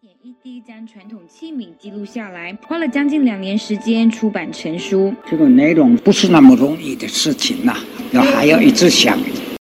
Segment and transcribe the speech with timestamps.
[0.00, 5.12] 点一滴将传统器皿记录下来，花了将近两年时间出版成书。
[5.28, 7.76] 这个内容不是那么容易的事情呐、
[8.12, 9.18] 要还要一直想，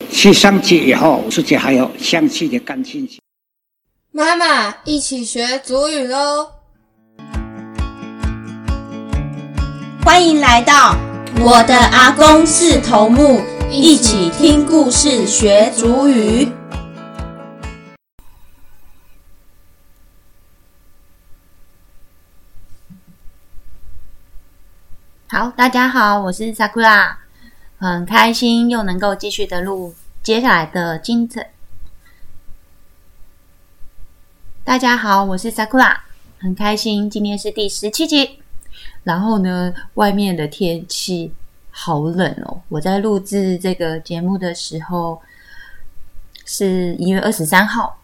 [0.08, 3.18] 去上去以后，自己还要详细的感兴趣。
[4.12, 6.46] 妈妈，一起学祖语喽！
[10.04, 10.96] 欢迎来到
[11.40, 16.46] 我的阿公是头目，一起听故事学祖语。
[25.32, 27.14] 好，大家好，我是 Sakura，
[27.78, 29.94] 很开心又能够继续的录
[30.24, 31.52] 接下来的精彩。
[34.64, 35.98] 大家好，我是 Sakura，
[36.40, 38.40] 很开心，今天是第十七集。
[39.04, 41.32] 然后呢，外面的天气
[41.70, 42.60] 好冷哦。
[42.68, 45.22] 我在录制这个节目的时候
[46.44, 48.00] 是一月二十三号，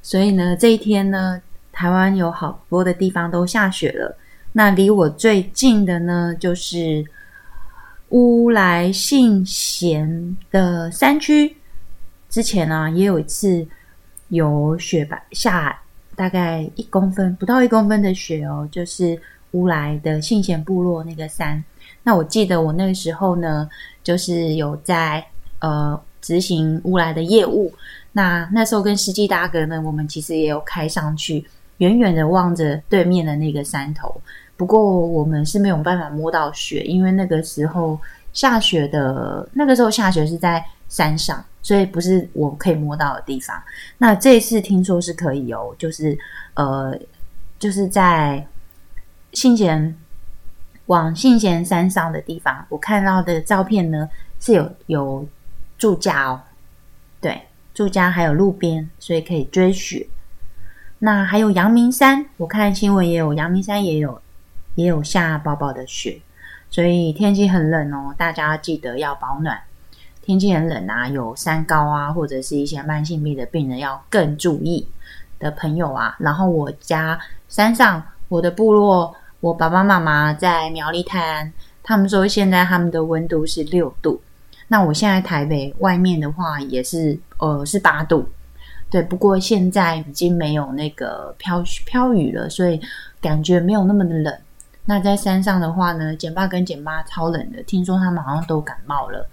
[0.00, 4.16] 所以呢，这一天呢，台湾有好多的地方都下雪了。
[4.58, 7.04] 那离我最近的呢，就是
[8.08, 11.56] 乌来信贤的山区。
[12.28, 13.64] 之前呢、也有一次
[14.30, 15.80] 有雪白下
[16.16, 19.16] 大概一公分，不到一公分的雪哦，就是
[19.52, 21.62] 乌来的信贤部落那个山。
[22.02, 23.70] 那我记得我那个时候呢，
[24.02, 25.24] 就是有在
[25.60, 27.72] 呃执行乌来的业务。
[28.10, 34.20] 那那时候跟司机大哥呢，我们其实也有开上去，远远的望着对面的那个山头。
[34.58, 37.98] 不过我们是没有办法摸到雪，因为那个时候
[38.32, 43.56] 下雪的，那个时候下雪是在山上，所以不是我可以摸到的地方。
[43.98, 46.18] 那这一次听说是可以哦，就是
[46.54, 46.92] 呃，
[47.56, 48.44] 就是在
[49.32, 49.96] 信贤
[50.86, 54.08] 往信贤山上的地方，我看到的照片呢
[54.40, 55.28] 是有有
[55.78, 56.40] 住家哦，
[57.20, 57.40] 对，
[57.72, 60.04] 住家还有路边，所以可以追雪。
[60.98, 64.20] 那还有阳明山，我看新闻也有，阳明山也有
[64.78, 66.20] 也有下薄薄的雪，
[66.70, 69.60] 所以天气很冷哦，大家记得要保暖。
[70.22, 74.86] 天气很冷啊，有三高啊，或者是一些慢性病的病人要更注意
[75.40, 76.14] 的朋友啊。
[76.20, 77.18] 然后我家
[77.48, 81.52] 山上，我的部落，我爸爸妈妈在苗栗泰安，
[81.82, 84.22] 他们说现在他们的温度是六度。
[84.68, 88.28] 那我现在台北外面的话也是呃是八度，
[88.88, 89.02] 对。
[89.02, 92.80] 不过现在已经没有那个飘飘雨了，所以
[93.20, 94.32] 感觉没有那么的冷。
[94.88, 99.28] 那在山上的话呢，简爸跟简妈超冷的，听说他们好像都感冒了。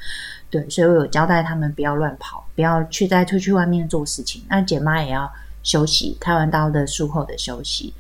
[0.50, 4.44] 对，所以我有交代他们不要乱跑，不要去再出去外面做事情。
[4.50, 5.32] 那简妈也要
[5.64, 7.94] 休息，开完刀的术后的休息。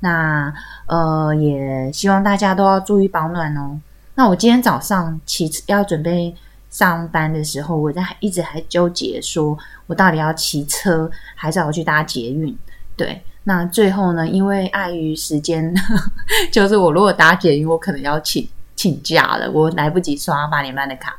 [0.00, 0.50] 那
[0.86, 3.78] 呃，也希望大家都要注意保暖哦。
[4.14, 6.34] 那我今天早上骑要准备
[6.70, 12.56] 上班的时候，我在一直还纠结，说我到底要骑车还是要去搭捷运？
[12.96, 15.74] 对，那最后呢，因为碍于时间，
[16.52, 21.16] 就是我如果搭捷运，我可能要请请假了，我来不及刷八点半的卡。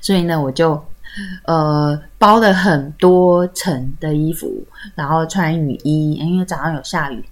[0.00, 0.84] 所以呢，我就
[1.44, 7.24] 呃包了很多层的衣服，然后穿雨衣，因为早上有下雨，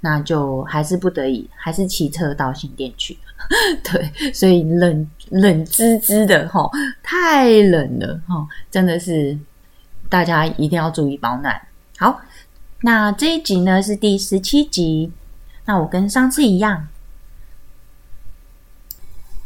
[0.00, 3.16] 那就还是不得已，还是骑车到新店去。
[3.84, 6.68] 对，所以冷冷滋滋的哈，
[7.04, 9.38] 太冷了哈，真的是
[10.08, 11.60] 大家一定要注意保暖。
[11.98, 12.20] 好，
[12.82, 15.10] 那这一集呢是第十七集，
[15.64, 16.86] 那我跟上次一样。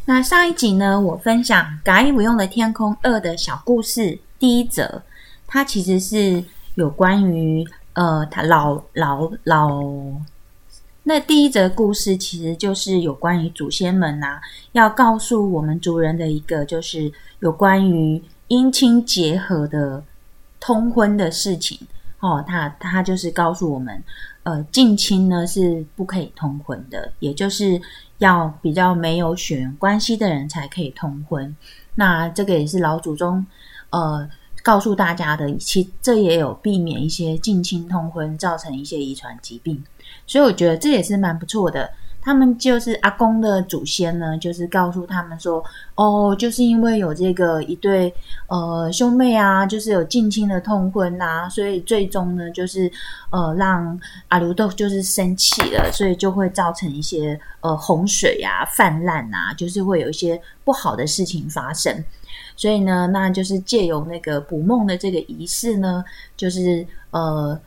[0.05, 5.03] 那上一集呢，我分享《嘎伊不用的天空二》的小故事第一则，
[5.47, 6.45] 它其实是
[6.75, 9.81] 有关于呃，他老老老。
[11.05, 14.41] 那第一则故事其实就是有关于祖先们呐、
[14.73, 17.11] 要告诉我们族人的一个，就是
[17.41, 20.05] 有关于姻亲结合的
[20.61, 21.79] 通婚的事情。
[22.23, 24.01] 哦，他他就是告诉我们，
[24.45, 27.81] 呃，近亲呢是不可以通婚的，也就是
[28.19, 31.55] 要比较没有血缘关系的人才可以通婚。
[31.97, 33.45] 那这个也是老祖宗
[33.91, 34.31] 呃
[34.63, 39.83] 告诉大家的，其这也有避免一些近亲通婚造成一些遗传疾病，
[40.25, 41.91] 所以我觉得这也是蛮不错的。
[42.23, 45.63] 他们就是阿公的祖先呢，就是告诉他们说，
[45.97, 48.15] 哦，就是因为有这个一对
[48.47, 52.91] 呃兄妹啊，就是有近亲的通婚呐、所以最终呢，就是
[53.31, 53.99] 呃让
[54.29, 61.93] 阿卢豆就是生气了，所以就会造成一些呃洪水啊、泛滥啊，就是会有一些不好的事情发生。
[62.55, 66.05] 所以呢，那就是借由那个捕梦的这个仪式呢，
[66.37, 67.59] 就是呃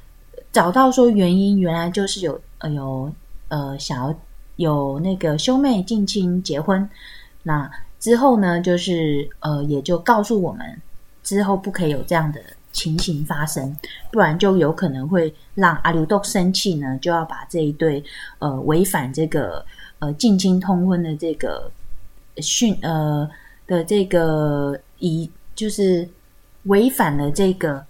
[0.53, 3.11] 找到说原因，原来就是有呃有
[3.49, 4.15] 呃想要
[4.57, 6.89] 有那个兄妹近亲结婚，
[7.43, 7.69] 那
[7.99, 10.81] 之后呢，就是呃也就告诉我们
[11.23, 12.39] 之后不可以有这样的
[12.71, 13.75] 情形发生，
[14.11, 18.03] 不然就有可能会让阿留豆生气呢，就要把这一对
[18.39, 19.65] 呃违反这个
[19.99, 21.71] 呃近亲通婚的这个
[22.37, 23.29] 训呃
[23.65, 26.07] 的这个以就是
[26.63, 27.83] 违反了这个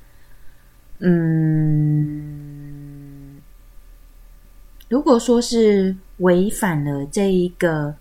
[1.00, 2.55] 嗯，
[4.88, 7.94] 如果说是违反了这一个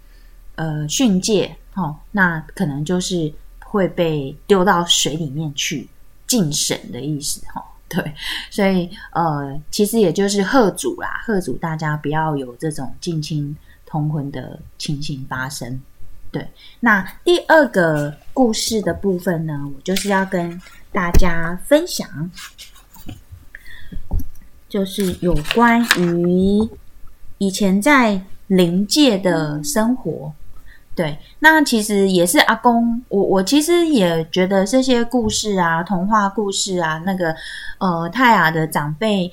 [0.56, 5.88] 呃训诫，哦，那可能就是会被丢到水里面去。
[6.26, 8.02] 禁审的意思哈，对，
[8.50, 13.54] 所以呃，其实也就是贺主啦，贺主大家不要有这种近亲
[13.84, 15.80] 通婚的情形发生。
[16.32, 16.48] 对，
[16.80, 20.60] 那第二个故事的部分呢，我就是要跟
[20.90, 22.08] 大家分享，
[24.74, 26.68] 就是有关于
[27.38, 30.32] 以前在灵界的生活。
[30.96, 37.32] 对，那其实也是阿公，我我其实也觉得这些故事啊，童话故事啊，那个
[37.78, 39.30] 呃泰雅的长辈，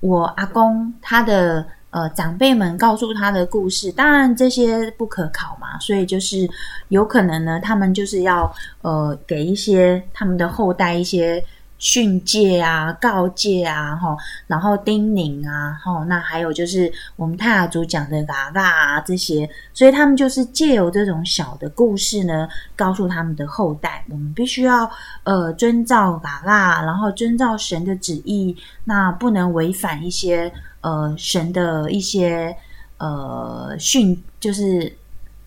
[0.00, 6.50] 我阿公他的呃长辈们告诉他的故事，当然这些不可考嘛，所以就是
[6.88, 8.52] 有可能呢，他们就是要
[8.82, 11.44] 呃给一些他们的后代一些。
[11.80, 14.14] 训诫啊，告诫啊，哈，
[14.46, 22.46] 然后叮咛啊，哈，那还有就是我们泰雅族讲的嘎嘎啊这些，所以他们就是借由这种小的故事呢，
[22.76, 24.88] 告诉他们的后代，我们必须要
[25.24, 28.54] 呃遵照嘎嘎，然后遵照神的旨意，
[28.84, 30.52] 那不能违反一些
[30.82, 32.54] 呃神的一些
[32.98, 34.94] 呃训，就是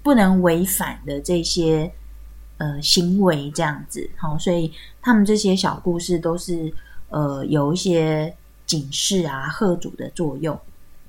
[0.02, 1.94] 不能违反的这些。
[2.64, 4.72] 呃，行为这样子，好，所以
[5.02, 6.74] 他们这些小故事都是
[7.10, 8.34] 呃有一些
[8.66, 10.58] 警示啊、贺主的作用。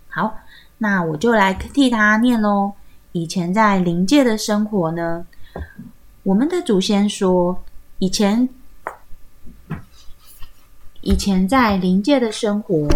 [0.09, 0.35] 好，
[0.79, 2.73] 那我就来替他念喽。
[3.13, 5.25] 以前在灵界的生活呢，
[6.25, 7.63] 我们的祖先说，
[8.01, 8.49] 以前
[11.03, 12.89] 以前在灵界的生活，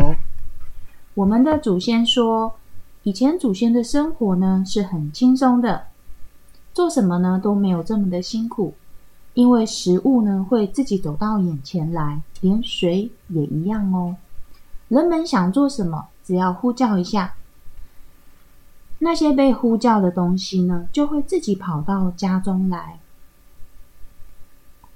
[1.15, 2.59] 我们的祖先说，
[3.05, 5.87] 以前祖先的生活呢是很轻松的。
[6.75, 8.75] 做什么呢都没有这么的辛苦，
[9.35, 14.17] 因为食物呢会自己走到眼前来，连水也一样哦。
[14.89, 17.35] 人们想做什么，只要呼叫一下，
[19.01, 23.01] 那些被呼叫的东西呢就会自己跑到家中来。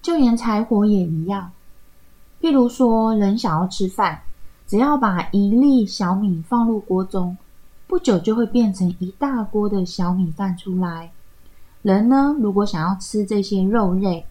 [0.01, 1.53] 就连柴火也一样，
[2.41, 4.23] 譬如说人想要吃饭，
[4.67, 7.37] 只要把一粒小米放入锅中，
[7.87, 11.13] 不久就会变成一大锅的小米饭出来。
[11.83, 14.25] 人呢，如果想要吃这些肉类，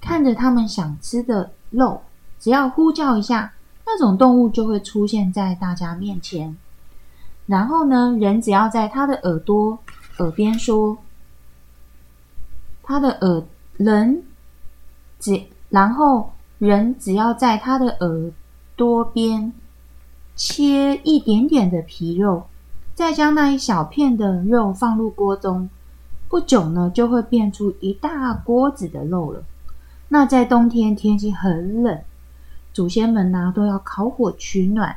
[0.00, 2.00] 看着他们想吃的肉，
[2.40, 3.52] 只要呼叫一下，
[3.86, 6.56] 那种动物就会出现在大家面前。
[7.46, 9.78] 然后呢，人只要在他的耳朵
[10.18, 10.96] 耳边说，
[12.82, 13.44] 他的耳
[13.76, 14.22] 人
[15.18, 18.32] 只，然后人只要在他的耳
[18.76, 19.52] 朵边
[20.34, 22.44] 切一点点的皮肉，
[22.94, 25.68] 再将那一小片的肉放入锅中。
[26.28, 29.44] 不久呢，就会变出一大锅子的肉了。
[30.08, 32.00] 那在冬天天气很冷，
[32.72, 34.96] 祖先们呢都要烤火取暖，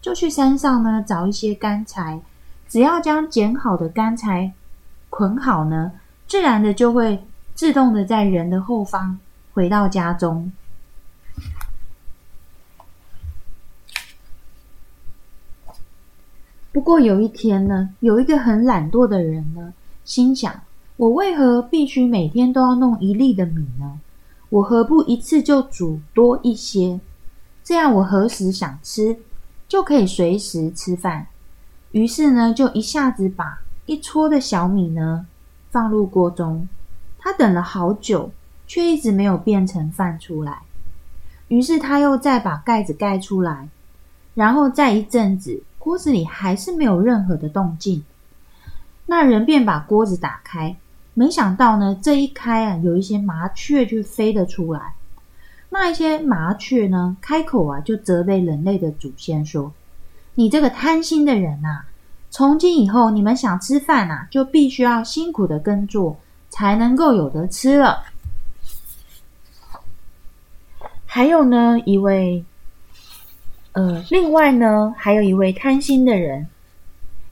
[0.00, 2.20] 就去山上呢找一些干柴。
[2.68, 4.52] 只要将剪好的干柴
[5.10, 5.92] 捆好呢，
[6.26, 7.24] 自然的就会
[7.54, 9.18] 自动的在人的后方
[9.52, 10.50] 回到家中。
[16.72, 19.72] 不过有一天呢，有一个很懒惰的人呢，
[20.04, 20.60] 心想。
[20.96, 23.98] 我为何必须每天都要弄一粒的米呢？
[24.48, 27.00] 我何不一次就煮多一些？
[27.64, 29.16] 这样我何时想吃，
[29.66, 31.26] 就可以随时吃饭。
[31.90, 35.26] 于是呢，就一下子把一撮的小米呢
[35.70, 36.68] 放入锅中。
[37.18, 38.30] 他等了好久，
[38.66, 40.58] 却一直没有变成饭出来。
[41.48, 43.68] 于是他又再把盖子盖出来，
[44.34, 48.04] 然后再一阵子，锅子里还是没有任何的动静。
[49.06, 50.76] 那人便把锅子打开。
[51.16, 54.94] 没想到呢，这一开啊，有一些麻雀就飞了出来。
[55.70, 59.72] 那一些麻雀呢，开口啊，就责备人类的祖先说
[60.34, 61.82] ：“你这个贪心的人呐，
[62.30, 66.18] 从今以后，你们想吃饭啊，就必须要辛苦的耕作，
[66.50, 68.02] 才能够有得吃了。”
[71.06, 72.44] 还有呢，一位，
[73.72, 76.48] 呃，另外呢，还有一位贪心的人，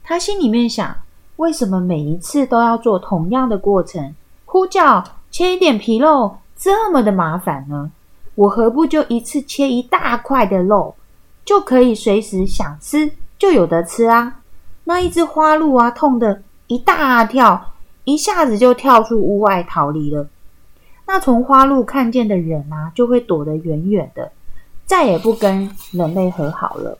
[0.04, 0.96] 他心里面想。
[1.42, 4.14] 为什么每一次都要做同样的过程？
[4.44, 7.90] 呼叫切一点皮肉这么的麻烦呢？
[8.36, 10.94] 我何不就一次切一大块的肉，
[11.44, 14.38] 就可以随时想吃就有得吃啊？
[14.84, 17.72] 那一只花鹿啊，痛得一大跳，
[18.04, 20.28] 一下子就跳出屋外逃离了。
[21.08, 24.30] 那从花鹿看见的人啊，就会躲得远远的。
[24.86, 26.96] 再也不跟人类和好了。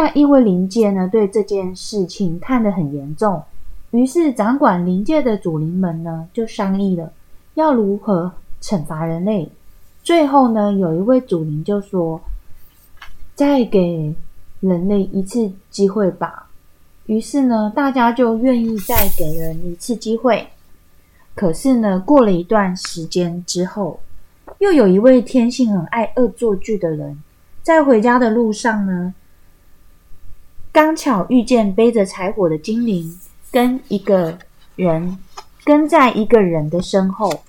[0.00, 3.42] 那因为灵界呢对这件事情看得很严重，
[3.90, 7.12] 于是掌管灵界的主灵们呢就商议了
[7.54, 8.30] 要如何
[8.62, 9.50] 惩罚人类。
[10.04, 12.20] 最后呢，有一位主灵就说
[13.34, 14.14] ：“再给
[14.60, 16.48] 人类一次机会吧。”
[17.06, 20.46] 于是呢，大家就愿意再给人一次机会。
[21.34, 23.98] 可是呢，过了一段时间之后，
[24.58, 27.20] 又有一位天性很爱恶作剧的人，
[27.64, 29.12] 在回家的路上呢，
[30.70, 33.18] 刚巧遇见背着柴火的精灵，
[33.50, 34.38] 跟一个
[34.76, 35.18] 人
[35.64, 37.42] 跟在一个人的身后，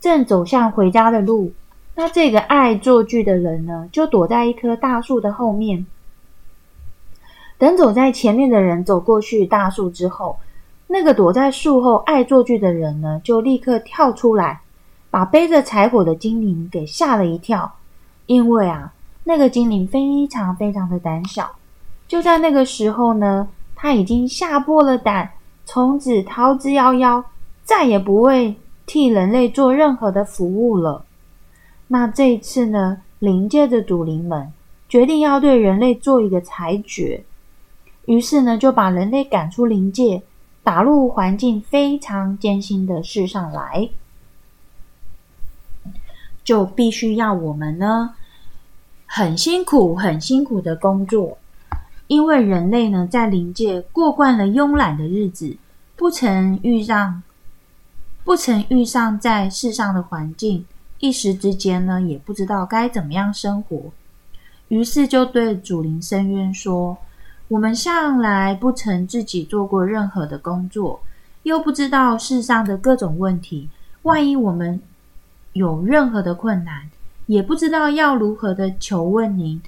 [0.00, 1.52] 正走向回家的路。
[1.94, 5.86] 那这个爱作剧的人呢，就躲在一棵大树的后面。
[7.58, 10.38] 等走在前面的人走过去大树之后，
[10.86, 14.62] 那个躲在树后爱作剧的人呢，就立刻跳出来，
[15.10, 17.70] 把背着柴火的精灵给吓了一跳。
[18.24, 18.94] 因为啊，
[19.24, 21.50] 那个精灵非常非常的胆小。
[22.10, 25.30] 就在那个时候呢，他已经吓破了胆，
[25.64, 27.22] 从此逃之夭夭，
[27.62, 31.04] 再也不会替人类做任何的服务了。
[31.86, 34.52] 那这一次呢，灵界的主灵们
[34.88, 37.22] 决定要对人类做一个裁决。
[38.06, 40.20] 于是呢，就把人类赶出灵界，
[40.64, 43.88] 打入环境非常艰辛的世上来，
[46.42, 48.16] 就必须要我们呢
[49.06, 51.38] 很辛苦、很辛苦的工作，
[52.10, 55.56] 因为人类呢在灵界过惯了慵懒的日子，
[55.94, 57.22] 不曾遇上，
[58.24, 60.66] 不曾遇上在世上的环境，
[60.98, 63.92] 一时之间呢也不知道该怎么样生活，
[64.66, 66.98] 于是就对主灵申冤说。
[67.46, 71.00] 我们向来不曾自己做过任何的工作，
[71.44, 73.68] 又不知道世上的各种问题。
[74.02, 74.82] 万一我们
[75.52, 76.90] 有任何的困难，
[77.26, 79.62] 也不知道要如何的求问您。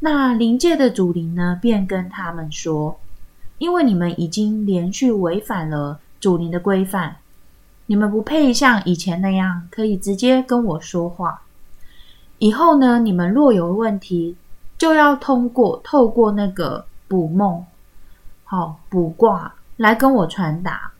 [0.00, 2.98] 那灵界的主灵呢，便跟他们说
[3.58, 7.16] ：“因为你们已经连续违反了主灵的规范，
[7.86, 11.42] 你们不配像以前那样可以直接跟我说话。
[12.38, 14.36] 以后呢，你们若有问题，
[14.76, 17.64] 就要通过透过那个。”卜梦，
[18.42, 20.90] 好卜卦来跟我传达，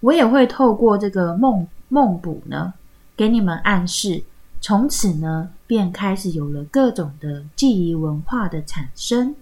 [0.00, 2.74] 我也会透过这个梦梦卜呢，
[3.16, 4.22] 给你们暗示。
[4.64, 9.34] 从此呢，便开始有了各种的记忆文化的产生。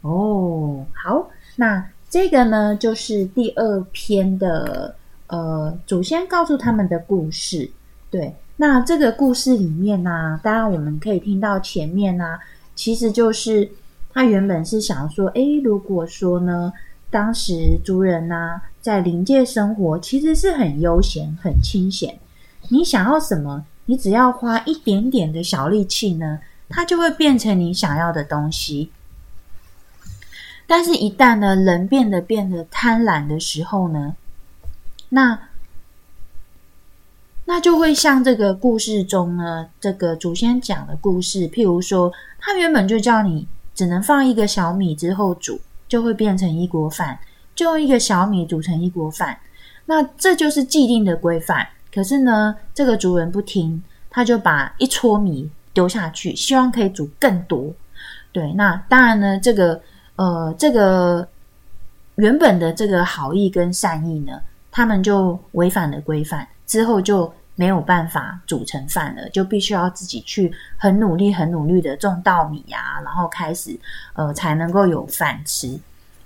[0.00, 4.96] 哦，好，那这个呢，就是第二篇的
[5.28, 7.70] 呃祖先告诉他们的故事。
[8.10, 12.40] 对，那这个故事里面呢，当然我们可以听到前面呢，
[12.74, 13.70] 其实就是。
[14.14, 16.70] 他原本是想说，诶，如果说呢，
[17.10, 22.18] 当时族人呐在灵界生活，其实是很悠闲、很清闲。
[22.72, 28.90] 你想要什么，你只要花一点点的小力气呢，它就会变成你想要的东西。
[30.66, 34.16] 但是，一旦呢，人变得变得贪婪的时候呢，
[35.10, 35.38] 那
[37.44, 42.10] 那就会像这个故事中呢，这个祖先讲的故事，譬如说，
[42.40, 43.46] 他原本就叫你。
[43.74, 47.18] 只能放一个小米之后煮，就会变成一锅饭。
[47.54, 49.38] 就用一个小米煮成一锅饭，
[49.86, 51.66] 那这就是既定的规范。
[51.94, 57.72] 可是呢，这个主人不听，他就把一撮米丢下去，希望可以煮更多。
[58.32, 59.80] 对，那当然呢，这个
[60.16, 61.28] 呃，这个
[62.14, 67.32] 原本的这个好意跟善意呢，他们就违反了规范，之后就。
[67.54, 73.78] 没有办法煮成饭了，就必须要自己去很努力、很努力的种稻米呀，然后开始
[74.14, 75.78] 呃才能够有饭吃。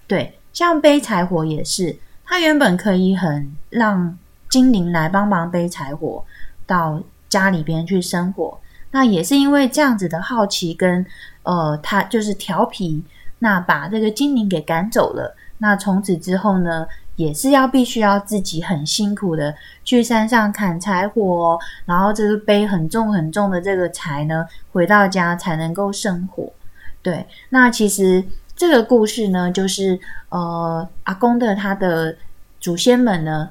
[0.07, 1.95] 对，像背柴火也是，
[2.25, 4.17] 他原本可以很让
[4.49, 6.25] 精灵来帮忙背柴火
[6.67, 8.59] 到家里边去生火，
[8.91, 11.05] 那也是因为这样子的好奇跟
[11.43, 13.03] 呃他就是调皮，
[13.39, 15.37] 那把这个精灵给赶走了。
[15.59, 16.87] 那从此之后呢？
[17.17, 26.53] 也是要必须要自己很辛苦的去山上砍柴火，然后这个背很重很重的这个柴呢，回到家才能够生火。
[27.01, 28.23] 对，那其实
[28.55, 29.99] 这个故事呢，就是
[30.29, 32.15] 呃阿公的他的
[32.61, 33.49] 祖先们呢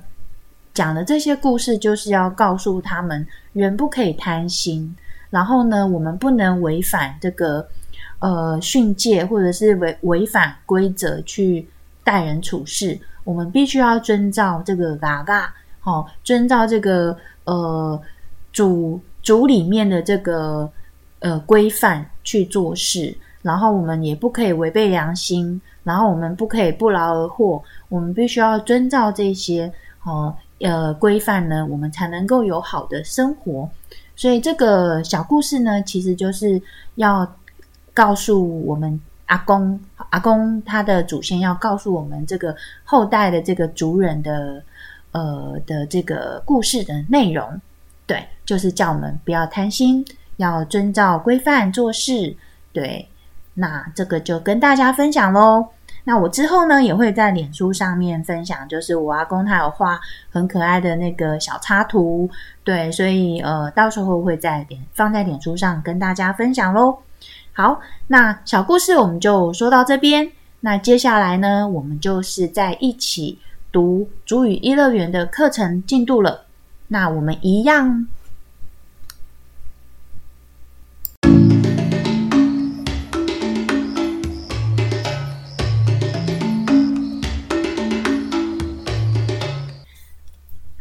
[0.75, 4.93] 讲的这些故事，就是要告诉他们，人不可以贪心，
[5.29, 7.65] 然后呢，我们不能违反这个
[8.19, 11.67] 呃训诫，或者是违违反规则去
[12.03, 12.99] 待人处事。
[13.23, 17.99] 我们必须要遵照这个嘎嘎，好，遵照这个呃
[18.51, 20.69] 主主里面的这个
[21.19, 29.71] 呃规范去做事，然后我们也不可以违背良心，然后我们不可以不劳而获，我们必须要遵照这些
[30.03, 33.69] 哦呃规范呢，我们才能够有好的生活。
[34.15, 36.61] 所以这个小故事呢，其实就是
[36.95, 37.29] 要
[37.93, 44.63] 告诉我们阿公，阿公他的祖先要告诉我们这个后代的这个族人的
[45.11, 47.59] 呃的这个故事的内容。
[48.07, 50.05] 对，就是叫我们不要贪心，
[50.37, 52.35] 要遵照规范做事。
[52.71, 53.07] 对，
[53.53, 55.67] 那这个就跟大家分享喽。
[56.07, 62.29] 那我之后呢，也会在脸书上面分享，就是我阿公他有画很可爱的那个小插图，
[62.63, 66.99] 对，所以呃，到时候会在脸放在脸书上跟大家分享喽。
[67.53, 70.31] 好，那小故事我们就说到这边。
[70.59, 73.39] 那接下来呢，我们就是在一起
[73.71, 76.45] 读主语一乐园的课程进度了。
[76.87, 78.07] 那我们一样。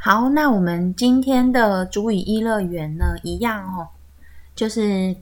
[0.07, 3.89] 好，那我们今天的主语一乐园呢，一样哦，
[4.55, 5.17] 就是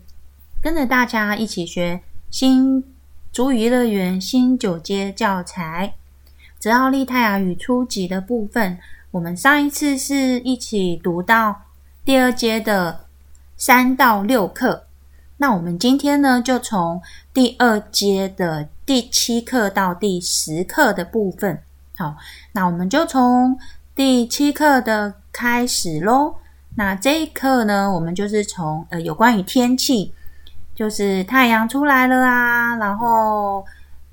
[0.61, 2.83] 跟着大家一起学新
[3.31, 5.95] 主语一乐园新九阶教材，
[6.59, 8.77] 泽奥利泰雅语初级的部分。
[9.13, 11.63] 我们上一次是一起读到
[12.05, 13.05] 第二阶的
[13.57, 14.87] 三到六课，
[15.37, 17.01] 那我们今天呢，就从
[17.33, 21.63] 第二阶的第七课到第十课的部分。
[21.97, 22.17] 好，
[22.51, 23.57] 那我们就从。
[23.95, 26.37] 第七课的开始喽。
[26.77, 30.15] 那这一课呢，我们就是从呃有关于天气，
[30.75, 33.63] 就是太阳出来了啊，然后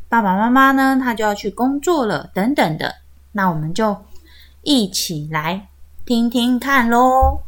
[0.10, 2.94] 爸爸妈妈呢，他就要去工作了，等等的。
[3.32, 3.96] 那我们就
[4.64, 5.70] 一起来
[6.06, 7.40] 听听看喽。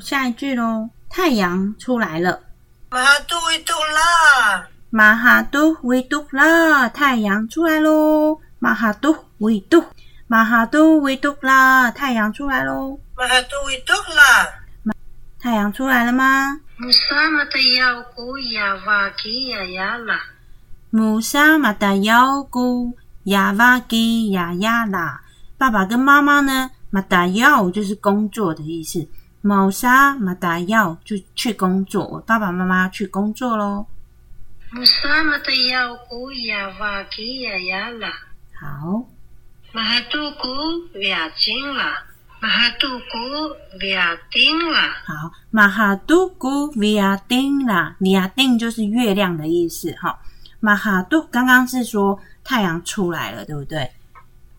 [0.00, 2.40] 下一句喽，太阳出来了。
[2.88, 8.40] 马哈杜维杜啦，马哈杜维杜啦，太阳出来喽。
[8.58, 9.84] 马哈杜维杜。
[10.34, 12.98] 马哈都维多啦，太阳出来喽！
[13.16, 14.92] 马哈都维多啦，
[15.38, 16.60] 太阳出来了吗？
[16.76, 20.20] 穆萨马达腰古亚瓦基亚亚啦，
[20.90, 22.92] 穆萨马达腰古
[23.26, 25.22] 亚瓦基亚亚啦。
[25.56, 26.68] 爸爸跟妈妈呢？
[26.90, 29.06] 马达要就是工作的意思。
[29.40, 33.86] 穆萨马达要就去工作，我爸爸妈妈去工作喽。
[34.72, 38.08] 穆萨马达腰古亚瓦基亚亚啦，
[38.60, 39.06] 好。
[39.74, 42.04] 马哈杜古亚丁啦，
[42.38, 45.02] 马哈杜古亚丁啦。
[45.04, 49.92] 好，马哈杜古亚丁啦，亚丁就是月亮的意思。
[50.00, 50.16] 哈，
[50.60, 53.90] 马哈杜刚刚是说太阳出来了，对不对？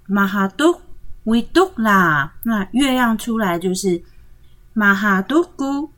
[0.05, 0.81] 马哈杜
[1.23, 4.03] 维杜啦，那月亮出来就是
[4.73, 5.93] 马哈杜古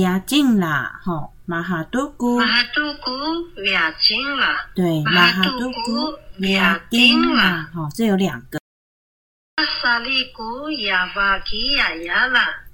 [0.00, 0.98] 亚丁啦。
[1.04, 6.18] 哈，马哈杜古马哈杜古亚丁啦，对，马哈杜古。
[6.48, 8.58] 亚丁啦，好，这有两个。
[9.82, 12.64] 萨利古亚瓦基亚亚啦，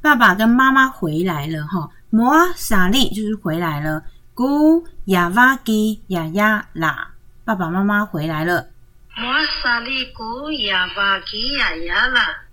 [0.00, 1.90] 爸爸跟妈妈回来了哈。
[2.10, 7.10] 摩萨利就是回来了，古亚瓦基亚亚啦，
[7.44, 8.68] 爸爸妈妈回来了。
[9.16, 12.44] 摩萨利古亚瓦基亚亚啦，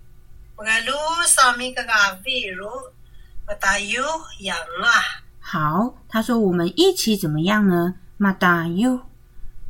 [0.56, 0.92] 我路
[1.28, 1.90] 上面个个
[2.24, 2.66] 比如
[3.46, 4.02] 我大有
[4.40, 4.90] 样啊。
[5.38, 7.94] 好，他说我们一起怎么样呢？
[8.16, 9.00] 马达有。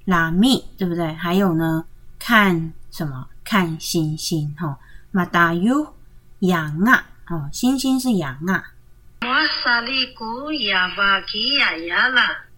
[0.04, 1.12] 拉密对不对？
[1.14, 1.84] 还有呢，
[2.18, 3.28] 看什么？
[3.44, 4.78] 看星星哈。
[5.10, 5.94] 马达尤
[6.40, 8.72] 羊啊，哦，星星是羊啊。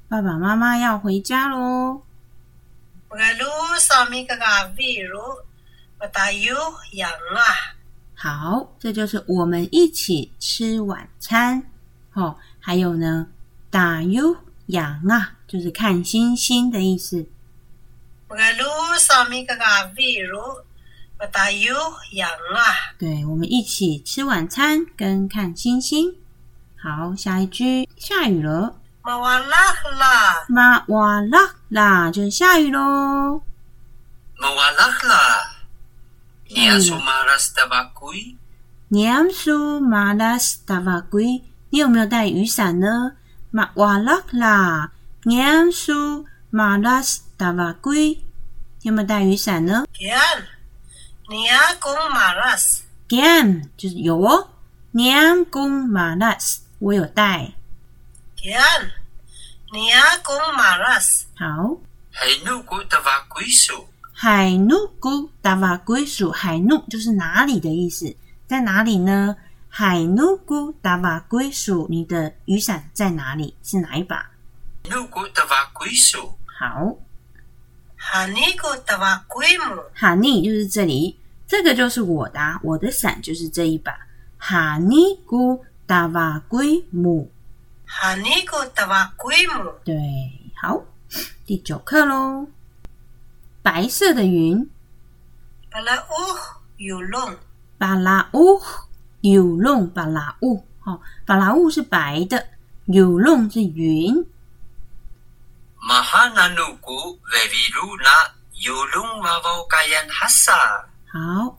[0.09, 2.02] 爸爸妈妈要回家喽。
[8.14, 11.62] 好，这就是我们一起吃晚餐。
[12.14, 13.26] 哦，还有呢，
[13.70, 17.26] 打尤羊啊，就是看星星的意思。
[18.29, 20.37] 我路上面个个比如
[21.19, 21.75] 我大有
[22.12, 22.93] 羊啊！
[22.99, 26.12] 对，我们一起吃晚餐跟看星星。
[26.77, 28.81] 好，下一句，下雨了。
[29.03, 33.41] 马瓦拉啦，马瓦拉啦，就是下雨喽。
[34.39, 35.57] 马瓦拉啦，
[36.49, 38.37] 年苏马拉斯达瓦龟，
[38.89, 43.12] 年苏马拉斯达瓦龟，你有没有带雨伞呢？
[43.51, 44.91] 马瓦拉啦，
[45.23, 46.27] 年苏。
[46.49, 48.18] 马拉斯达瓦龟
[48.83, 50.44] 有没有带雨伞呢？Gan，
[51.29, 52.83] 年公马拉斯。
[53.09, 54.49] Gan 就是有哦，
[54.92, 57.53] 年公马拉斯我有带。
[58.38, 58.90] Gan，
[59.70, 61.27] 年公马拉斯。
[61.37, 61.77] 好。
[62.11, 63.87] 海努古达瓦龟属。
[64.14, 68.16] 海努古达瓦龟属，海努就是哪里的意思？
[68.46, 69.37] 在哪里呢？
[69.68, 73.55] 海努古达瓦归属，你的雨伞在哪里？
[73.62, 74.31] 是哪一把？
[74.88, 76.38] 努古达瓦归属。
[76.46, 76.96] 好，
[78.09, 83.92] 哈尼古达瓦龟木，哈尼就是这里，这个就是我的，我的伞就是这一把。
[84.38, 87.29] 哈尼古达瓦龟母。
[87.85, 89.73] 哈尼古达瓦龟母。
[89.85, 89.99] 对，
[90.55, 90.81] 好，
[91.45, 92.47] 第九课喽。
[93.61, 94.71] 白色的云，
[95.69, 96.07] 巴拉乌
[96.77, 97.37] 有弄，
[97.77, 98.62] 巴拉乌
[99.21, 102.47] 有弄，巴拉乌，好，巴拉乌是白的，
[102.85, 104.25] 有弄是云。
[105.88, 108.11] 马哈纳努古维维鲁那
[108.64, 110.53] 有龙瓦瓦盖 yan 哈萨。
[111.07, 111.59] 好，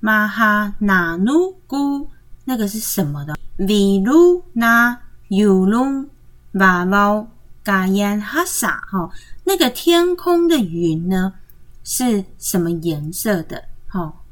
[0.00, 2.10] 马哈纳努古
[2.46, 3.36] 那个是什么的？
[3.58, 6.08] 维鲁那有龙
[6.52, 7.26] 瓦瓦
[7.62, 8.80] 盖 yan 哈萨。
[8.90, 9.10] 哈，
[9.44, 11.34] 那个天空的云呢
[11.84, 13.62] 是什么颜色的？
[13.86, 14.24] 好，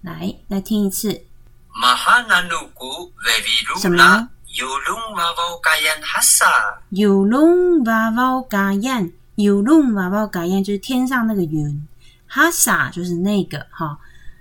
[0.00, 1.22] 来，来听一次。
[1.68, 2.86] 马哈纳努古
[3.26, 6.82] 维维什么有龙瓦瓦盖 yan 哈萨。
[6.90, 11.86] 有龙娃娃嘎燕，有龙娃娃嘎燕就是天上那个云，
[12.26, 13.96] 哈萨就是那个哈。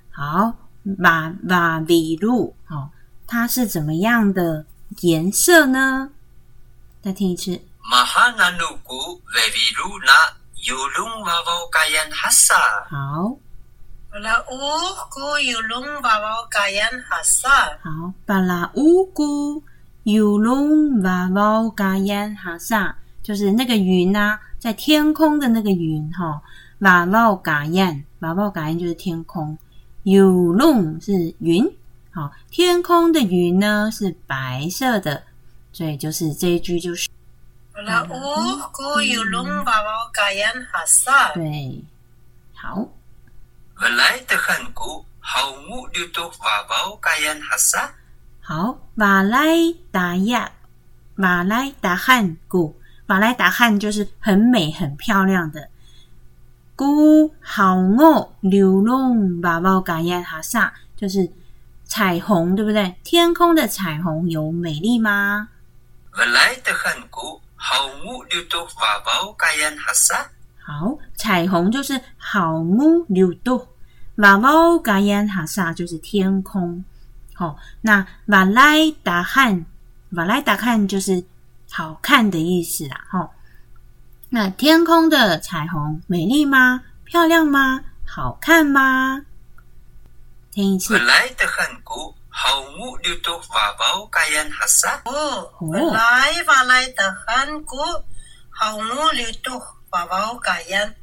[0.10, 0.56] 好，
[0.98, 2.90] 瓦瓦比路，好，
[3.28, 4.66] 它是怎么样的
[5.02, 6.10] 颜色呢？
[7.04, 7.62] 再听一次。
[7.84, 10.12] 马哈纳努古维维鲁那
[10.64, 12.56] 有龙瓦瓦盖 yan 哈萨。
[12.90, 13.38] 好
[14.10, 14.58] 巴拉乌
[15.12, 17.50] 古有龙瓦瓦盖 yan 哈萨。
[17.84, 19.64] 好，巴拉乌姑
[20.08, 26.42] 有龙娃娃嘎燕哈萨，就是那个云呐、在天空的那个云哈。
[26.80, 29.58] 娃娃嘎燕，娃娃嘎燕就是天空。
[30.04, 31.70] 有龙是云，
[32.12, 35.22] 好，天空的云呢是白色的，
[35.74, 37.10] 所以就是这一句就是
[37.74, 38.10] 巴拉乌
[38.72, 41.34] 古有龙瓦瓦盖 yan 哈萨。
[41.34, 41.84] 对，
[42.56, 42.88] 好，
[48.50, 49.58] 好，瓦莱
[49.92, 50.50] 达亚，
[51.18, 55.68] 瓦莱达汉古，瓦莱达汉就是很美、很漂亮的。
[56.74, 61.30] 古好我流浪瓦莫嘎亚哈萨，就是
[61.84, 62.96] 彩虹，对不对？
[63.04, 65.50] 天空的彩虹有美丽吗？
[66.14, 70.26] 瓦莱达汉古好我流浪瓦莫嘎亚哈萨。
[70.64, 73.68] 好，彩虹就是好木流动，
[74.16, 76.86] 瓦莫嘎亚哈萨就是天空。
[77.38, 79.64] 好、那瓦莱达汉，
[80.10, 81.24] 瓦莱达汉就是
[81.70, 83.06] 好看的意思啦。
[83.12, 83.30] 哈、
[84.30, 86.82] 那天空的彩虹美丽吗？
[87.06, 87.82] 漂亮吗？
[88.08, 89.22] 好看吗？
[90.52, 90.98] 听一次。
[90.98, 95.00] Walay Tuhanku, haumu luto wawaw kayan hasa.
[95.06, 98.04] 哦，哦来瓦来的韩国，
[98.50, 100.94] 好木里多娃娃盖 yan。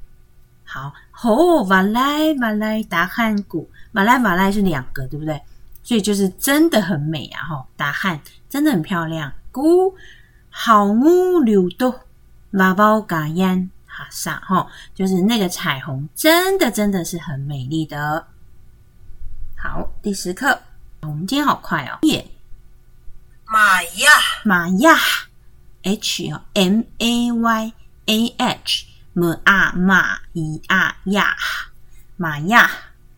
[0.65, 0.93] 好，
[1.23, 5.41] 哦，瓦莱瓦莱达汉古，瓦莱瓦莱是两个，对不对？
[5.85, 7.45] 所以就是真的很美啊！
[7.45, 8.19] 哈，达汉
[8.49, 9.31] 真的很漂亮。
[9.53, 9.95] 古
[10.49, 12.01] 好乌柳多
[12.51, 18.27] 拉包嘎烟哈萨哈，就是那个彩虹，真的真的是很美丽的。
[19.57, 20.59] 好，第十课，
[21.03, 21.99] 我们今天好快哦。
[22.03, 22.27] 耶，
[23.45, 24.11] 玛雅，
[24.43, 24.97] 玛雅
[25.83, 27.73] H 哦，M A Y
[28.07, 31.37] A H M A 玛伊啊呀，
[32.17, 32.71] 玛雅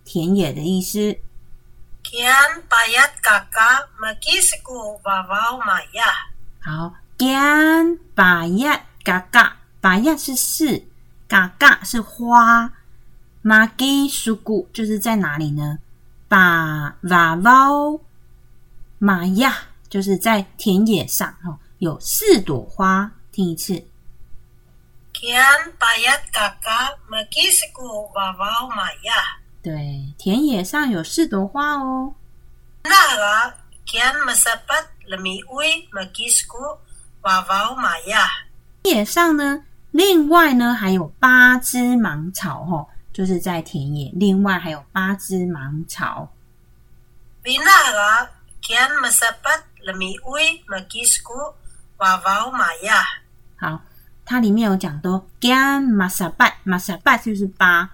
[0.04, 1.16] 田野的意思。
[2.06, 6.30] Kian payat kakak makisku 娃娃玛雅。
[6.62, 10.86] 好，干把亚嘎嘎，把亚是四，
[11.26, 12.70] 嘎嘎是花，
[13.42, 15.78] 马基苏古就是在哪里呢？
[16.28, 17.98] 把瓦瓦
[18.98, 19.52] 玛亚
[19.88, 23.10] 就是在田野上哦，有四朵花。
[23.32, 23.74] 听一次
[25.12, 29.42] ，kian payat kakak makisku 娃娃玛雅。
[29.66, 32.14] 对，田野上有四朵花哦。
[32.84, 33.52] Naga
[33.84, 35.88] kian masapat lemi ui。
[38.84, 46.32] 田野上呢，另外呢还有八只芒草哦，就是在田野，另外还有八只芒草。
[47.42, 48.28] Binaga
[48.62, 50.60] kian masapat lemi ui。
[53.56, 53.80] 好，
[54.24, 57.90] 它里面有讲到干马萨拜，马萨拜就是八，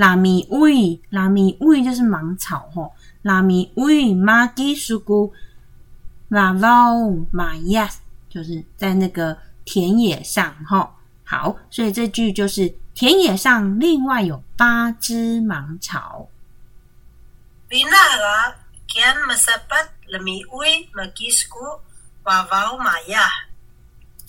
[0.00, 0.64] 拉米乌
[1.10, 5.34] 拉米乌就是芒草吼，拉米乌马吉苏古
[6.28, 6.94] 拉劳
[7.30, 7.86] 马亚
[8.30, 9.36] 就是在那个
[9.66, 10.94] 田野上吼。
[11.22, 16.26] 好，所以这句就是田野上另外有八只芒草。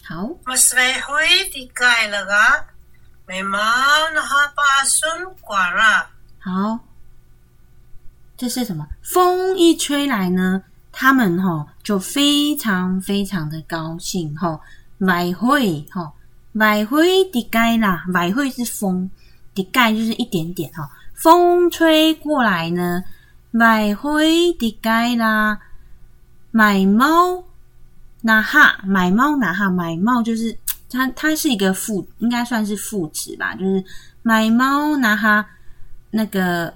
[0.03, 0.29] 好.
[3.27, 6.05] Memang naha pasun kuara.
[6.39, 6.79] 好，
[8.38, 8.88] 这是什么？
[9.01, 14.60] 风一吹来呢，他们哈、就非常非常的高兴哈。
[14.99, 16.13] 晚会哈，
[16.53, 19.10] 晚会的盖啦，晚会是风，
[19.55, 20.89] 的盖就是一点点哈。
[21.13, 23.03] 风吹过来呢，
[23.51, 25.60] 买灰的盖啦，
[26.51, 27.43] 买猫
[28.21, 30.57] 那哈，买猫那哈，买猫就是
[30.91, 33.84] 它，它是一个副，应该算是副词吧，就是
[34.21, 35.49] 买猫拿哈，
[36.12, 36.73] 那个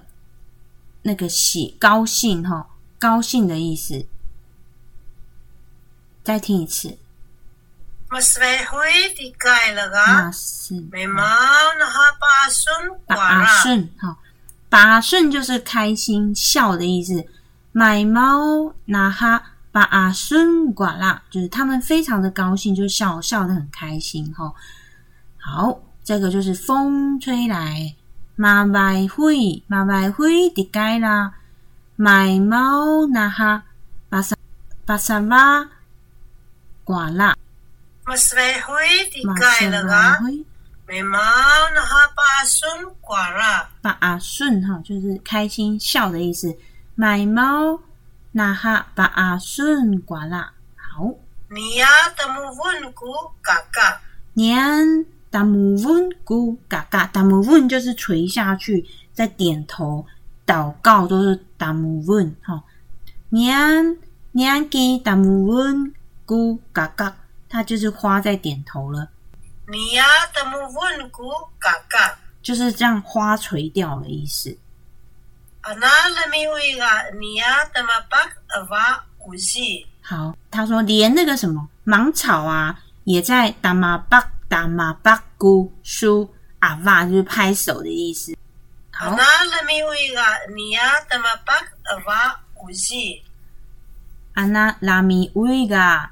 [1.02, 4.06] 那个喜高兴哈，高兴的意思。
[6.24, 6.98] 再听一次
[10.90, 13.62] Memang nah pa sun 把阿 kwara.
[13.62, 14.18] 顺哈，
[14.70, 17.28] 把阿顺就是开心笑的意思。
[17.72, 24.54] 买猫拿哈把阿顺寡啦，就是他们非常的高兴，就笑笑的很开心哈。
[25.38, 27.94] 好，这个就是风吹来，
[28.38, 31.34] 马白灰马白灰的盖啦，
[31.98, 33.66] 买猫那哈
[34.08, 34.38] 把萨
[34.86, 35.70] 把萨拉
[36.86, 37.36] 寡啦
[38.06, 40.24] ，Mas vai hui di 马 kai 萨拉 laga.
[40.24, 40.46] 灰。
[40.88, 43.66] Memang nah pa sun kwara.
[43.82, 46.56] 把阿顺哈，就是开心笑的意思。
[46.96, 47.78] 买猫
[48.38, 51.06] 那哈把阿顺刮啦，好
[51.50, 54.00] ，Niya temuvun ku kakak.
[54.34, 60.06] 年达姆温咕嘎嘎，达姆问就是垂下去，再点头
[60.46, 62.62] 祷告都是达姆温哈。
[63.30, 63.98] 年
[64.34, 65.94] 年给达姆温
[66.28, 67.16] 咕嘎嘎，
[67.48, 69.08] 它就是花在点头了
[69.68, 72.16] ，Niya temuvun ku kakak.
[72.44, 74.58] 就是这样花垂掉的意思。
[80.02, 88.38] 好，他说连那个什么芒草啊，也在达马巴达马巴咕舒阿瓦，就是拍手的意思。
[88.92, 93.22] 好 Ana，lami ui ga niya temapak ava uzi.
[94.36, 96.12] 安娜拉米乌嘎，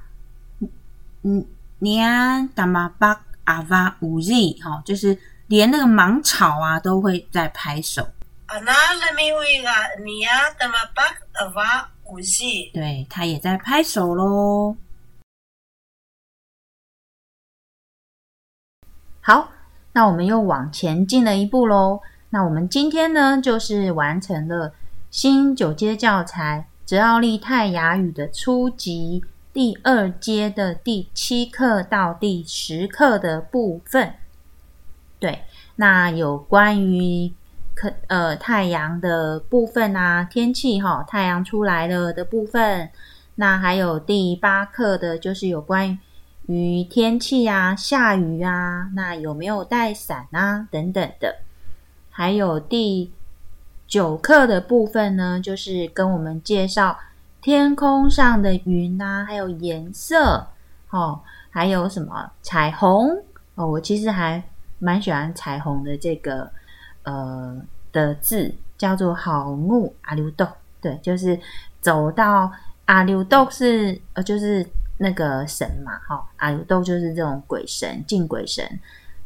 [1.24, 1.46] 嗯，
[1.80, 8.08] 连达马巴阿瓦乌 z，哈，就是连那个芒草啊都会在拍手。
[8.54, 12.72] Ana lami ui ga nia temapak ava uzi.
[12.72, 14.78] 对他也在拍手喽。
[19.22, 19.50] 好，
[19.94, 22.02] 那我们又往前进了一步喽。
[22.30, 24.76] 那我们今天呢，就是完成了
[25.10, 34.14] 新九阶教材《泽奥利泰雅语》的初级第二阶的第七课到第十课的部分。
[35.18, 35.44] 对，
[35.78, 37.34] 那有关于
[37.76, 42.90] 可呃太阳的部分啊，天气哈、太阳出来了的部分。
[43.36, 45.98] 那还有第八课的，就是有关
[46.46, 51.38] 于天气啊，下雨啊，那有没有带伞啊，等等的。
[52.12, 53.12] 还有第
[53.88, 56.98] 九课的部分呢，就是跟我们介绍
[57.42, 60.48] 天空上的云啊，还有颜色
[60.92, 63.10] 哦，还有什么彩虹
[63.56, 63.66] 哦。
[63.66, 64.44] 我其实还
[64.78, 66.52] 蛮喜欢彩虹的这个
[67.04, 67.62] 呃
[67.92, 70.48] 的字，叫做好木阿溜豆，
[70.82, 71.40] 对，就是
[71.80, 72.52] 走到
[72.86, 74.66] 阿溜豆是呃就是
[74.98, 78.68] 那个神嘛，哈、阿溜豆就是这种鬼神，敬鬼神，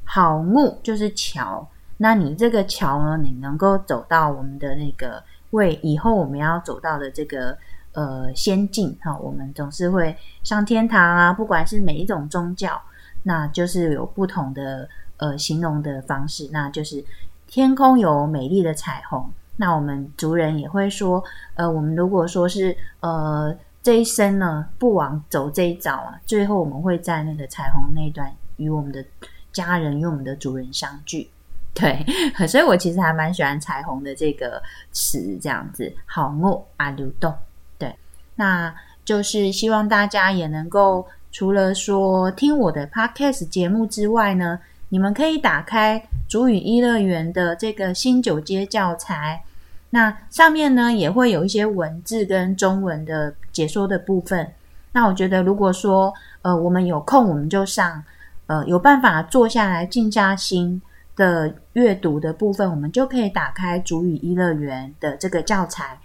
[0.04, 1.68] 好木就是桥。
[2.00, 3.18] 那你这个桥呢？
[3.18, 7.58] 你能够走到我们的那个为以后我们要走到的这个
[7.94, 12.80] 呃仙境哈，我们总是会上天堂啊，不管是每一种宗教，
[13.24, 14.88] 那就是有不同的
[15.18, 17.04] 呃形容的方式，那就是
[17.48, 19.28] 天空有美丽的彩虹。
[19.56, 21.24] 那我们族人也会说，
[21.56, 29.04] 呃，我们如果说是呃这一生呢不枉走这一遭啊，最后我们会在那个彩虹那一段与我们的
[29.52, 31.28] 家人与我们的族人相聚。
[31.74, 32.06] 对，
[32.48, 37.34] 所以我其实还蛮喜欢彩虹的这个词，这样子，好木啊流动。
[37.80, 37.96] 对，
[38.36, 38.74] 那
[39.06, 49.44] 就是希望大家也能够除了说听我的 podcast 节目之外呢，你们可以打开主语一乐园的这个新九阶教材，
[49.90, 54.52] 那上面呢也会有一些文字跟中文的解说的部分。
[54.92, 58.04] 那我觉得，如果说呃我们有空，我们就上，
[58.48, 60.82] 呃有办法坐下来静下心。
[61.18, 65.98] 的阅读的部分，我们就可以打开主语一乐园的这个教材。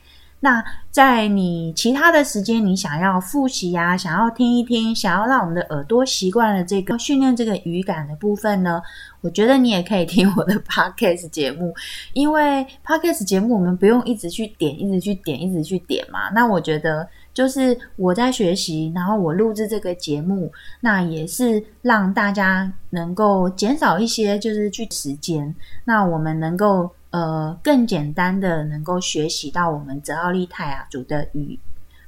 [0.45, 8.83] 那在你其他的时间，你想要复习啊，想要听一听，想要让我们的耳朵习惯了这个训练这个语感的部分呢，
[9.21, 11.73] 我觉得你也可以听我的 podcast 节目，
[12.13, 16.29] 因为 podcast 节目我们不用一直去点，一直去点，一直去点嘛。
[16.31, 17.09] 那我觉得。
[17.35, 25.55] 就是我在学习，然后我录制这个节目，那也是让大家能够减少一些就是去时间，
[25.87, 31.59] 那我们能够呃更简单的能够学习到我们泽奥利泰雅族的语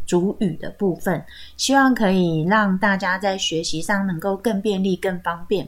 [0.05, 1.25] 主语的部分，
[1.57, 5.67] 希望可以让大家在学习上能够更便利、更方便。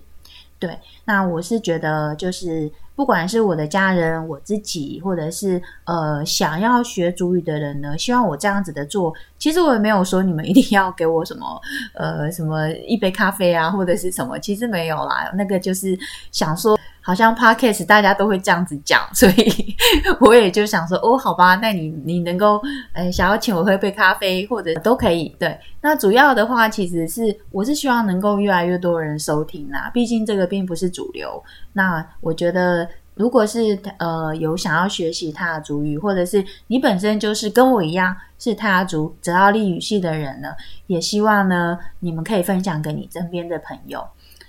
[0.59, 9.14] 对，那我是觉得就是不管是我的家人、我自己，或者是呃想要学主语的人呢，希望我这样子的做。
[9.38, 11.61] 其实我也没有说你们一定要给我什么
[11.92, 15.30] 呃什么一杯咖啡啊，或者是什么，其实没有啦。
[15.37, 15.96] 那个就是
[16.32, 16.76] 想说。
[17.06, 19.76] 好像 podcast 大家都会这样子讲， 所以
[20.18, 22.61] 我也就想说，哦，好吧，那你你能够，
[22.94, 25.28] 呃，想要请我喝杯咖啡或者都可以。
[25.38, 31.40] 对，那主要的话其实是我是希望能够越来越多人收听啦，毕竟这个并不是主流。
[31.74, 32.86] 那我觉得，
[33.16, 40.50] 如果是呃有想要学习他的主语，或者是你本身就是跟我一样是泰雅族泽奥利语系的人呢，
[40.87, 44.07] 也希望呢你们可以分享给你身边的朋友。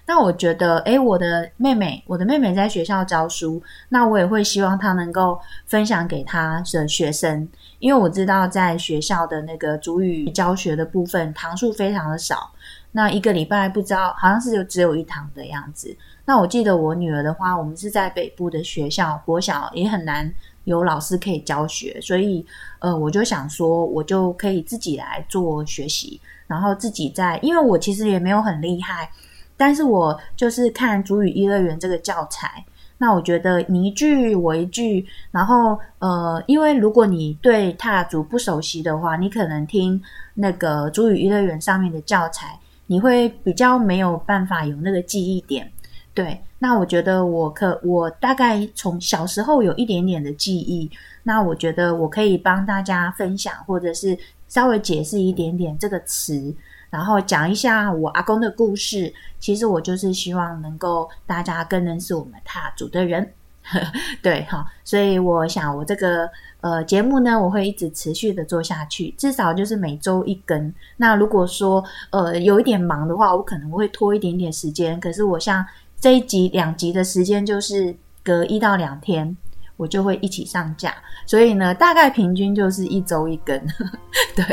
[0.09, 7.45] 那我觉得，诶，我的妹妹，我的妹妹在学校教书，那我也会希望她能够分享给她的学生，
[7.79, 12.49] 因为我知道在学校的那个主语教学的部分堂数非常的少，
[12.93, 15.93] 那一个礼拜不知道好像是就只有一堂的样子。
[16.23, 22.45] 那我记得我女儿的话，我们是在北部的学校，国小也很难有老师可以教学，所以
[22.79, 29.09] 呃，我就想说，我就可以自己来做学习，然后自己在，因为我其实也没有很厉害。
[29.57, 32.63] 但是我就是看主语一乐园这个教材，
[32.99, 40.01] 那我觉得你一句我一句，然后呃，因为如果你对踏族不熟悉的话，你可能听
[40.35, 45.69] 那个主语一乐园上面的教材，你会比较没有办法有那个记忆点。
[46.13, 50.89] 对，那我觉得我可我大概从小时候有一点点的记忆，
[51.23, 54.17] 那我觉得我可以帮大家分享，或者是
[54.47, 56.55] 稍微解释一点点这个词。
[56.89, 59.13] 然后讲一下我阿公的故事。
[59.39, 63.33] 其实我就是希望能够大家更认识我们塔族的人，
[64.21, 64.65] 对哈。
[64.83, 66.29] 所以我想我这个
[66.61, 70.73] 呃节目呢，我会一直持续的做下去，至少就是每周一更。
[70.97, 74.99] 那如果说呃有一点忙的话，我可能会拖一点点时间。
[74.99, 75.63] 可是我像
[75.99, 79.35] 这一集两集的时间，就是隔一到两天。
[79.77, 80.93] 我就会一起上架，
[81.25, 83.63] 所以呢，大概平均就是一周一根。
[84.35, 84.43] 对，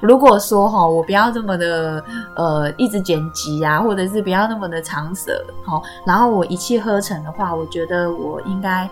[0.00, 2.04] 如果说哈，我不要这么的
[2.36, 5.32] 呃一直剪辑啊，或者是不要那么的长舌，
[5.64, 8.88] 好，然后我一气呵成的话，我觉得我应该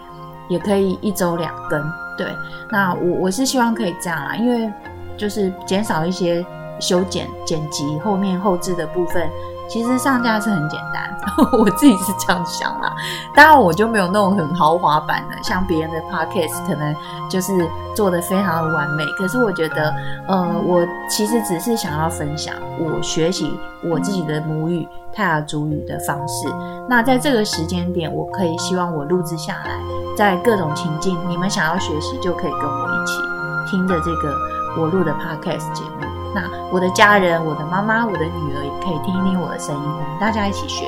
[0.49, 1.83] 也可以一周两根。
[2.17, 2.27] 对，
[2.71, 4.73] 那我我是希望可以这样啦，因为
[5.17, 6.47] 就是减少一些
[6.79, 9.29] 修剪、剪辑后面后置的部分。
[9.73, 11.17] 其实上架是很简单，
[11.59, 12.93] 我自己是这样想啦。
[13.35, 16.95] 当然，我就没有那种很豪华版的，像别人的 podcast 可能
[17.31, 19.05] 就是做的非常的完美。
[19.17, 19.95] 可是我觉得，
[20.29, 26.47] 呃，我其实只是想要分享我学习我自己的母语泰雅族语的方式。
[26.87, 29.81] 那在这个时间点，我可以希望我录制下来，
[30.15, 34.37] 在各种情境，你们想要学习就可以跟我一起听着这个
[34.79, 36.12] 我录的 podcast 节目。
[36.35, 40.87] 那我的家人、我的妈妈、我的女儿也可以听一听我的声音，我们大家一起学。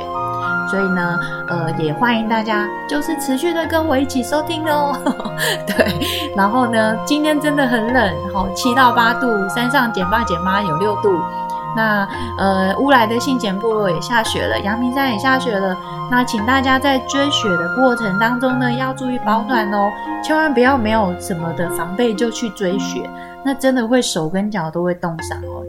[0.71, 4.97] 所以呢，呃，也欢迎大家就是持续的跟我一起收听哦。
[5.69, 11.21] 对，然后呢，今天真的很冷，好七到八度，山上减爸减八有六度。
[11.77, 12.07] 那
[12.39, 15.77] 呃，乌来的信简部落也下雪了，阳明山也下雪了。
[16.11, 19.91] 那请大家在追雪的过程当中呢，要注意保暖哦，
[20.23, 23.09] 千万不要没有什么的防备就去追雪。
[23.45, 25.65] 那真的会手跟脚都会冻伤哦。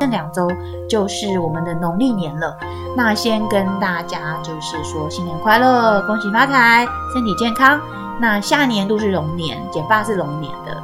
[0.00, 0.48] 这两周
[0.88, 2.56] 就是我们的农历年了，
[2.96, 7.80] 那先跟大家就是说新年快乐，恭喜发财，身体健康。
[8.20, 10.76] 那下年度是龙年，简爸是龙年的。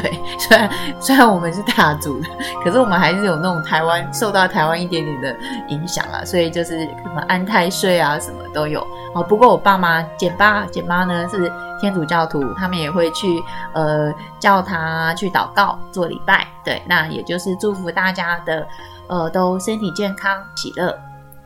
[0.00, 2.28] 对， 虽然虽然我们是大族的，
[2.62, 5.36] 可是我们还是有那种台湾受到台湾一点点的
[5.68, 9.22] 影响啊，所以就是什么安太税啊，什么都有哦。
[9.22, 16.46] 不过我爸妈简爸简妈呢是天主教徒，他们也会去呃教堂去祷告做礼拜。
[16.64, 18.66] 对，那也就是祝福大家的
[19.08, 20.96] 呃都身体健康喜乐。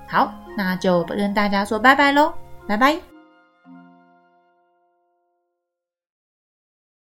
[0.08, 2.32] 好，那就跟大家说拜拜喽，
[2.66, 3.11] 拜拜。